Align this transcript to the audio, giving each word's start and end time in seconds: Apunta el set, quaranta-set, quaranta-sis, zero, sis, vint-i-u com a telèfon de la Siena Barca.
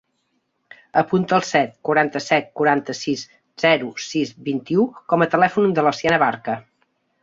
Apunta 1.01 1.37
el 1.39 1.45
set, 1.49 1.75
quaranta-set, 1.91 2.49
quaranta-sis, 2.61 3.27
zero, 3.67 3.93
sis, 4.09 4.35
vint-i-u 4.51 4.91
com 5.15 5.29
a 5.29 5.33
telèfon 5.39 5.81
de 5.81 5.91
la 5.91 5.99
Siena 6.03 6.25
Barca. 6.29 6.63